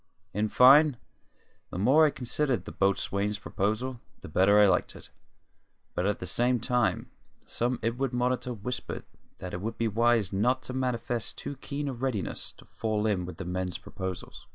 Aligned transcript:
In 0.33 0.49
fine, 0.49 0.97
the 1.69 1.77
more 1.77 2.07
I 2.07 2.09
considered 2.09 2.65
the 2.65 2.71
boatswain's 2.71 3.37
proposal, 3.37 4.01
the 4.21 4.27
better 4.29 4.59
I 4.59 4.65
liked 4.67 4.95
it; 4.95 5.11
but 5.93 6.07
at 6.07 6.17
the 6.17 6.25
same 6.25 6.59
time 6.59 7.11
some 7.45 7.77
inward 7.83 8.11
monitor 8.11 8.51
whispered 8.51 9.03
that 9.37 9.53
it 9.53 9.61
would 9.61 9.77
be 9.77 9.87
wise 9.87 10.33
not 10.33 10.63
to 10.63 10.73
manifest 10.73 11.37
too 11.37 11.55
keen 11.57 11.87
a 11.87 11.93
readiness 11.93 12.51
to 12.53 12.65
fall 12.65 13.05
in 13.05 13.25
with 13.27 13.37
the 13.37 13.45
men's 13.45 13.77
proposals. 13.77 14.47